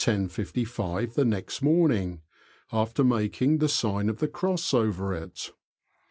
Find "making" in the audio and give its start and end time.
3.03-3.59